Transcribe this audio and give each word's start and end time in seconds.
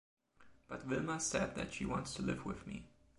But 0.67 0.81
Vilma 0.81 1.19
said 1.19 1.53
that 1.53 1.73
she 1.73 1.85
wants 1.85 2.15
to 2.15 2.23
live 2.23 2.43
with 2.43 2.65
me. 2.65 2.87